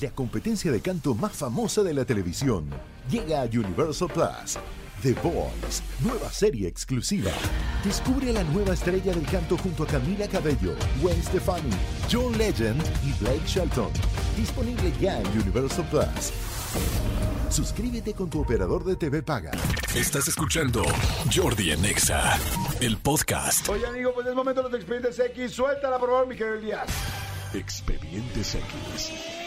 [0.00, 2.68] la competencia de canto más famosa de la televisión.
[3.10, 4.58] Llega a Universal Plus.
[5.02, 7.30] The Voice, nueva serie exclusiva.
[7.84, 11.70] Descubre a la nueva estrella del canto junto a Camila Cabello, Gwen Stefani,
[12.10, 13.90] John Legend y Blake Shelton.
[14.36, 16.32] Disponible ya en Universal Plus.
[17.50, 19.52] Suscríbete con tu operador de TV Paga.
[19.94, 20.82] Estás escuchando
[21.34, 22.38] Jordi en Exa,
[22.80, 23.68] el podcast.
[23.68, 25.52] Oye, amigo, pues es momento de los expedientes X.
[25.52, 26.88] Suéltala, por favor, mi querido Elías.
[27.54, 29.45] Expedientes X.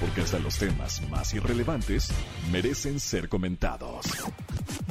[0.00, 2.12] Porque hasta los temas más irrelevantes
[2.52, 4.06] merecen ser comentados.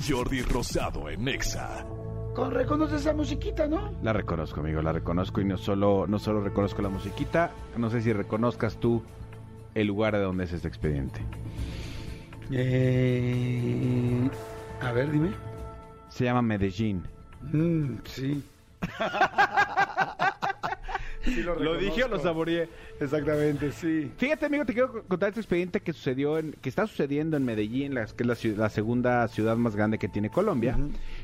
[0.07, 1.85] Jordi Rosado en Exa.
[2.35, 3.91] Con, reconoces esa musiquita, ¿no?
[4.03, 8.01] La reconozco, amigo, la reconozco y no solo, no solo reconozco la musiquita, no sé
[8.01, 9.01] si reconozcas tú
[9.73, 11.21] el lugar de donde es este expediente.
[12.51, 14.29] Eh,
[14.81, 15.31] a ver, dime.
[16.09, 17.03] Se llama Medellín.
[17.41, 18.43] Mm, sí.
[21.33, 22.69] Sí ¿Lo dije o lo saboreé?
[22.99, 24.11] Exactamente, sí.
[24.17, 27.93] Fíjate, amigo, te quiero contar este expediente que sucedió en, que está sucediendo en Medellín,
[27.93, 30.77] la- que es la, ciu- la segunda ciudad más grande que tiene Colombia.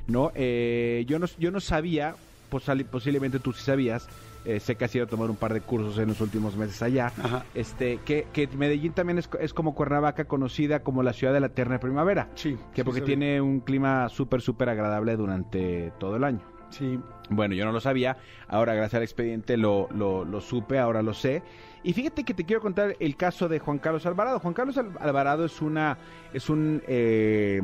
[0.08, 2.16] No, Eh, yo no, yo no sabía,
[2.52, 4.08] posali- posiblemente tú sí sabías.
[4.46, 6.82] eh, sé que has ido a tomar un par de cursos en los últimos meses
[6.82, 7.14] allá.
[7.18, 7.46] Ajá.
[7.56, 11.46] Este, que, que Medellín también es, es como Cuernavaca, conocida como la ciudad de la
[11.48, 12.28] eterna primavera.
[12.36, 12.58] Sí.
[12.76, 16.42] Que sí porque tiene un clima súper, súper agradable durante todo el año.
[16.74, 17.00] Sí.
[17.30, 21.44] Bueno, yo no lo sabía, ahora gracias al expediente lo, lo, supe, ahora lo sé.
[21.84, 24.40] Y fíjate que te quiero contar el caso de Juan Carlos Alvarado.
[24.40, 25.98] Juan Carlos Al- Alvarado es una
[26.34, 27.62] es un eh,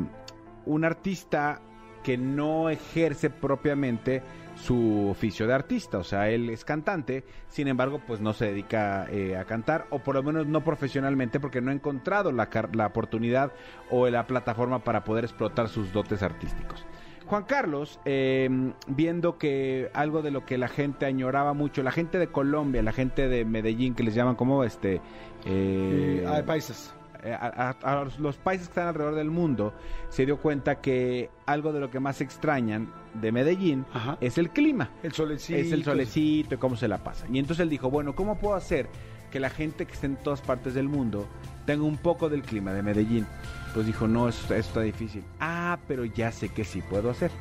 [0.66, 1.62] un artista
[2.04, 4.22] que no ejerce propiamente
[4.56, 9.06] su oficio de artista, o sea, él es cantante, sin embargo, pues no se dedica
[9.10, 12.88] eh, a cantar, o por lo menos no profesionalmente, porque no ha encontrado la, la
[12.88, 13.54] oportunidad
[13.90, 16.86] o la plataforma para poder explotar sus dotes artísticos.
[17.30, 18.50] Juan Carlos, eh,
[18.88, 22.92] viendo que algo de lo que la gente añoraba mucho, la gente de Colombia, la
[22.92, 25.00] gente de Medellín, que les llaman como este...
[25.46, 26.96] eh, paisas.
[27.24, 29.74] eh, a, a- a los- países que están alrededor del mundo,
[30.10, 34.18] se dio cuenta que algo de lo que más extrañan de Medellín Ajá.
[34.22, 34.90] es el clima.
[35.04, 35.60] El solecito.
[35.60, 37.26] Es el solecito y cómo se la pasa.
[37.32, 38.88] Y entonces él dijo, bueno, ¿cómo puedo hacer
[39.30, 41.28] que la gente que esté en todas partes del mundo
[41.66, 43.26] tenga un poco del clima de Medellín?
[43.74, 45.24] Pues dijo, no, eso, eso está difícil.
[45.40, 47.32] Ah, pero ya sé que sí puedo hacer.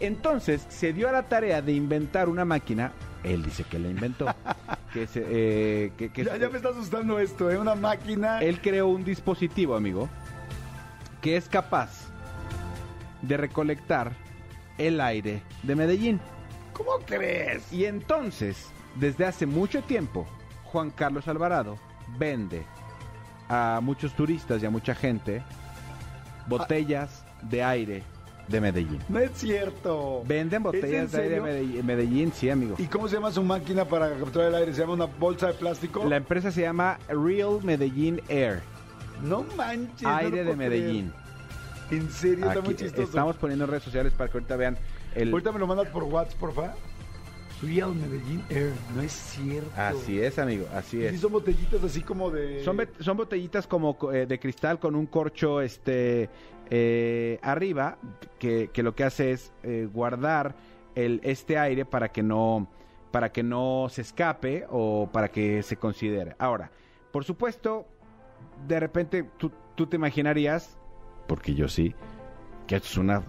[0.00, 2.92] Entonces se dio a la tarea de inventar una máquina,
[3.24, 4.26] él dice que la inventó,
[4.92, 7.58] que, se, eh, que, que Ya, ya me está asustando esto, ¿eh?
[7.58, 8.40] Una máquina.
[8.40, 10.08] él creó un dispositivo, amigo,
[11.22, 12.08] que es capaz
[13.22, 14.12] de recolectar
[14.78, 16.20] el aire de Medellín.
[16.74, 17.72] ¿Cómo crees?
[17.72, 20.26] Y entonces, desde hace mucho tiempo,
[20.66, 21.78] Juan Carlos Alvarado
[22.18, 22.64] vende
[23.48, 25.42] a muchos turistas y a mucha gente
[26.46, 28.02] botellas de aire
[28.48, 29.00] de Medellín.
[29.08, 30.22] No es cierto.
[30.26, 31.40] Venden botellas ¿Es de aire de?
[31.40, 32.76] Medellín, Medellín, sí, amigo.
[32.78, 34.72] ¿Y cómo se llama su máquina para capturar el aire?
[34.72, 36.04] ¿Se llama una bolsa de plástico?
[36.04, 38.62] La empresa se llama Real Medellín Air,
[39.22, 40.02] No manches.
[40.02, 40.56] no aire de creer.
[40.56, 41.12] Medellín.
[41.90, 43.02] En serio, está muy chistoso.
[43.02, 44.76] estamos poniendo en redes sociales para que ahorita vean
[45.14, 45.30] el...
[45.30, 46.74] Ahorita me lo mandas por WhatsApp, porfa.
[47.62, 48.72] Real Medellín Air.
[48.94, 49.70] No es cierto.
[49.76, 51.20] Así es, amigo, así Sí, es.
[51.20, 52.62] son botellitas así como de...
[52.64, 56.28] Son, botellitas como co- eh, de cristal con un corcho este
[56.70, 57.96] eh, arriba
[58.38, 60.54] que, que lo que hace es eh, guardar
[60.94, 62.68] el, este aire para que no
[63.10, 66.34] para que no se escape o para que se considere.
[66.38, 66.70] Ahora,
[67.12, 67.86] por supuesto,
[68.68, 70.76] de repente tú, tú te imaginarías,
[71.26, 71.94] porque yo sí,
[72.66, 73.22] que es una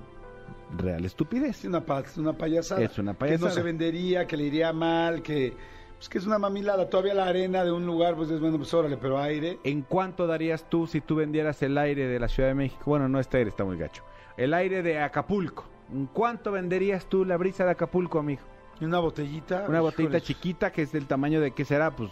[0.76, 1.60] real estupidez.
[1.60, 2.82] Es una, es una payasada.
[2.82, 3.50] Es una Que payasada.
[3.50, 5.56] no se vendería, que le iría mal, que...
[5.98, 6.90] Pues que es una mamilada.
[6.90, 9.58] Todavía la arena de un lugar, pues es bueno, pues órale, pero aire...
[9.64, 12.84] ¿En cuánto darías tú si tú vendieras el aire de la Ciudad de México?
[12.86, 14.04] Bueno, no, este aire está muy gacho.
[14.38, 15.66] El aire de Acapulco.
[15.92, 18.42] ¿En cuánto venderías tú la brisa de Acapulco, amigo?
[18.80, 19.66] Una botellita.
[19.68, 21.90] Una botellita chiquita que es del tamaño de, ¿qué será?
[21.90, 22.12] Pues,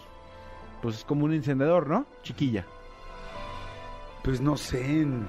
[0.82, 2.06] pues es como un encendedor, ¿no?
[2.22, 2.66] Chiquilla.
[4.24, 5.28] Pues no sé, en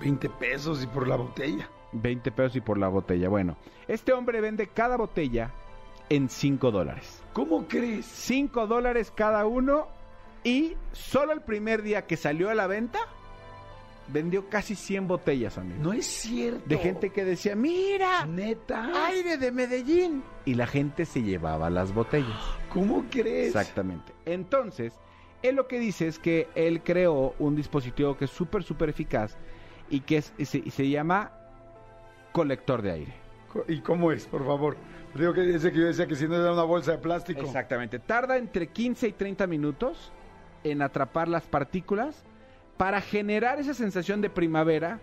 [0.00, 1.68] 20 pesos y por la botella.
[1.92, 3.28] 20 pesos y por la botella.
[3.28, 3.56] Bueno,
[3.88, 5.50] este hombre vende cada botella
[6.08, 7.22] en 5 dólares.
[7.32, 8.06] ¿Cómo crees?
[8.06, 9.88] 5 dólares cada uno
[10.44, 12.98] y solo el primer día que salió a la venta
[14.12, 15.82] vendió casi 100 botellas, amigo.
[15.82, 16.62] No es cierto.
[16.66, 19.06] de gente que decía, mira, Neta.
[19.06, 20.22] aire de Medellín.
[20.44, 22.38] Y la gente se llevaba las botellas.
[22.72, 23.48] ¿Cómo crees?
[23.48, 24.12] Exactamente.
[24.24, 24.94] Entonces,
[25.42, 29.36] él lo que dice es que él creó un dispositivo que es súper, súper eficaz
[29.88, 31.32] y que es, se llama
[32.32, 33.14] colector de aire.
[33.68, 34.76] ¿Y cómo es, por favor?
[35.14, 37.40] Digo que ese que yo decía que si no era una bolsa de plástico.
[37.40, 37.98] Exactamente.
[37.98, 40.12] Tarda entre 15 y 30 minutos
[40.62, 42.22] en atrapar las partículas
[42.76, 45.00] para generar esa sensación de primavera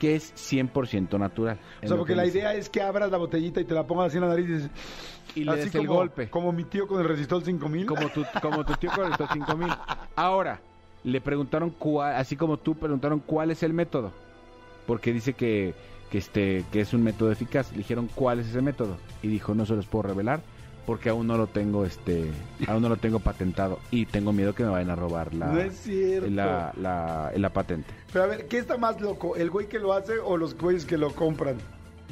[0.00, 1.58] que es 100% natural.
[1.82, 4.08] O sea, porque que la idea es que abras la botellita y te la pongas
[4.08, 4.70] así en la nariz y, dices-
[5.36, 6.28] Y le así des el como- golpe.
[6.28, 7.86] Como mi tío con el resistol 5000.
[7.86, 9.68] Como tu, como tu tío con estos 5000.
[10.16, 10.60] Ahora,
[11.04, 14.12] le preguntaron cuál, así como tú preguntaron cuál es el método.
[14.86, 15.74] Porque dice que,
[16.10, 17.70] que, este, que es un método eficaz.
[17.72, 18.96] Le dijeron cuál es ese método.
[19.22, 20.40] Y dijo, no se los puedo revelar
[20.86, 22.30] porque aún no lo tengo, este,
[22.68, 23.80] aún no lo tengo patentado.
[23.90, 26.30] Y tengo miedo que me vayan a robar la, No es cierto.
[26.30, 27.92] la, la, la patente.
[28.12, 29.34] Pero a ver, ¿qué está más loco?
[29.36, 31.56] ¿El güey que lo hace o los güeyes que lo compran?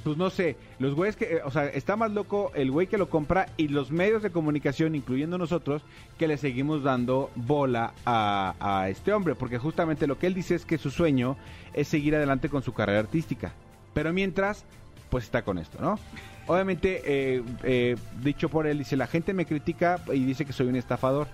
[0.02, 2.98] Pues no sé, los güeyes que, eh, o sea, está más loco el güey que
[2.98, 5.82] lo compra y los medios de comunicación, incluyendo nosotros,
[6.18, 10.56] que le seguimos dando bola a, a este hombre, porque justamente lo que él dice
[10.56, 11.38] es que su sueño
[11.72, 13.54] es seguir adelante con su carrera artística.
[13.94, 14.64] Pero mientras,
[15.08, 15.98] pues está con esto, ¿no?
[16.46, 20.66] Obviamente, eh, eh, dicho por él, dice, la gente me critica y dice que soy
[20.66, 21.26] un estafador.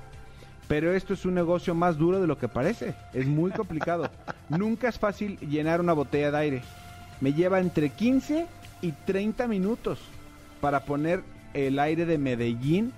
[0.68, 2.94] Pero esto es un negocio más duro de lo que parece.
[3.12, 4.08] Es muy complicado.
[4.48, 6.62] Nunca es fácil llenar una botella de aire.
[7.20, 8.46] Me lleva entre 15
[8.82, 9.98] y 30 minutos
[10.60, 11.24] para poner
[11.54, 12.92] el aire de Medellín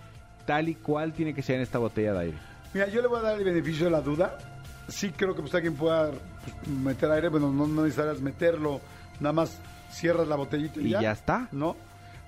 [0.45, 2.39] tal y cual tiene que ser en esta botella de aire.
[2.75, 4.37] Mira, yo le voy a dar el beneficio de la duda.
[4.89, 8.81] Sí creo que pues alguien pueda pues, meter aire, bueno, no, no necesitas meterlo,
[9.21, 9.61] nada más
[9.91, 11.49] cierras la botellita y, Y ya está.
[11.53, 11.77] ¿No?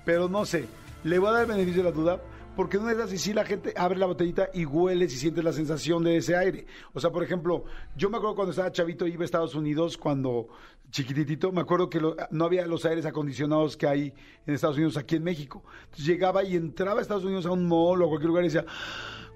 [0.05, 0.65] Pero no sé,
[1.03, 2.21] le voy a dar el beneficio de la duda
[2.55, 5.51] porque no es así si la gente abre la botellita y huele si sientes la
[5.51, 6.65] sensación de ese aire.
[6.93, 7.65] O sea, por ejemplo,
[7.97, 10.47] yo me acuerdo cuando estaba chavito iba a Estados Unidos cuando
[10.89, 14.13] chiquititito, me acuerdo que lo- no había los aires acondicionados que hay
[14.47, 15.63] en Estados Unidos aquí en México.
[15.85, 18.47] Entonces llegaba y entraba a Estados Unidos a un mall o a cualquier lugar y
[18.47, 18.65] decía,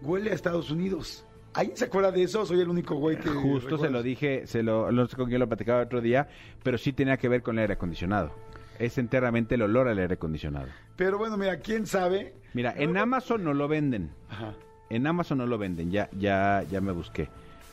[0.02, 1.26] huele a Estados Unidos.
[1.54, 2.46] ¿Alguien se acuerda de eso?
[2.46, 5.40] Soy el único güey que Justo se lo dije, se lo, no sé con quién
[5.40, 6.28] lo platicaba el otro día,
[6.64, 8.32] pero sí tenía que ver con el aire acondicionado.
[8.78, 10.68] Es enteramente el olor al aire acondicionado.
[10.96, 12.34] Pero bueno, mira, quién sabe.
[12.54, 14.12] Mira, en Amazon no lo venden.
[14.30, 14.54] Ajá.
[14.90, 17.30] En Amazon no lo venden, ya, ya, ya me busqué.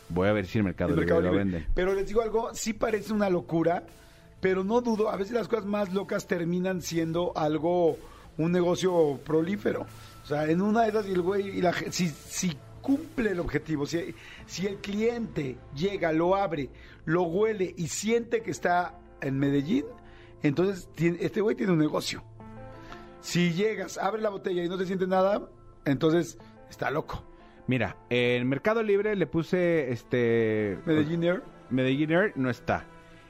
[0.08, 1.44] Voy a ver si en Mercado, El Libre Mercado lo Libre.
[1.44, 1.72] venden.
[1.74, 3.84] Pero les digo algo, sí parece una locura,
[4.40, 7.96] pero no dudo, a veces las cosas más locas terminan siendo algo,
[8.38, 9.86] un negocio prolífero.
[10.22, 12.56] O sea, en una de esas, y el güey, y la, si, si
[12.86, 14.14] cumple el objetivo, si,
[14.46, 16.70] si el cliente llega, lo abre,
[17.04, 19.84] lo huele y siente que está en Medellín,
[20.44, 22.22] entonces tiene- este güey tiene un negocio.
[23.22, 25.48] Si llegas, abre la botella y no se siente nada,
[25.84, 26.38] entonces
[26.70, 27.24] está loco.
[27.66, 31.42] Mira, en Mercado Libre le puse este Medellín Air.
[31.70, 32.84] Medellín Air no está.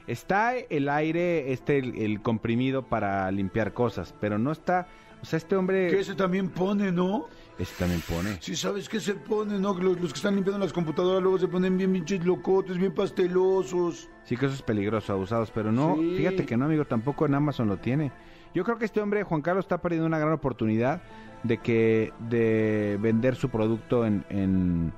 [0.07, 4.87] Está el aire, este el, el comprimido para limpiar cosas, pero no está,
[5.21, 7.25] o sea, este hombre Que ese también pone, ¿no?
[7.59, 8.37] este también pone.
[8.39, 9.73] Sí, ¿sabes qué se pone, no?
[9.73, 14.09] Los, los que están limpiando las computadoras luego se ponen bien pinches locotes, bien pastelosos.
[14.25, 16.15] Sí que eso es peligroso, abusados, pero no, Sí.
[16.17, 18.11] fíjate que no, amigo, tampoco en Amazon lo tiene.
[18.53, 21.01] Yo creo que este hombre, Juan Carlos, está perdiendo una gran oportunidad
[21.43, 24.93] de que de vender su producto en, en,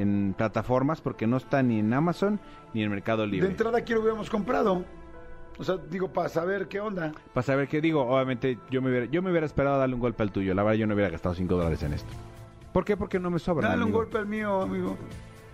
[0.00, 2.40] en plataformas porque no está ni en Amazon
[2.74, 3.48] ni en Mercado De Libre.
[3.48, 4.84] entrada aquí lo hubiéramos comprado.
[5.58, 7.12] O sea, digo, para saber qué onda.
[7.34, 10.22] Para saber qué digo, obviamente yo me hubiera, yo me hubiera esperado darle un golpe
[10.22, 10.54] al tuyo.
[10.54, 12.08] La verdad, yo no hubiera gastado 5 dólares en esto.
[12.72, 12.96] ¿Por qué?
[12.96, 13.68] Porque no me sobra.
[13.68, 14.96] Dale un golpe al mío, amigo.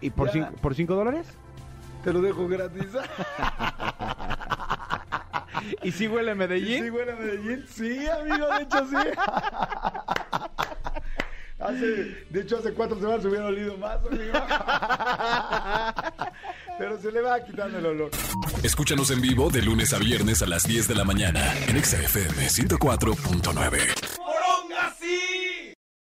[0.01, 0.33] ¿Y por Ya.
[0.35, 1.27] 5 por cinco dólares?
[2.05, 2.87] Te lo dejo gratis.
[5.83, 6.85] ¿Y si huele a Medellín?
[6.85, 7.65] ¿Sí, huele a Medellín?
[7.67, 8.97] Sí, amigo, de hecho sí.
[11.77, 14.33] Hace, de hecho, hace cuatro semanas hubiera olido más, amigo.
[16.79, 18.11] Pero se le va quitando el olor.
[18.63, 21.99] Escúchanos en vivo de lunes a viernes a las 10 de la mañana en Exa
[21.99, 24.06] FM 104.9.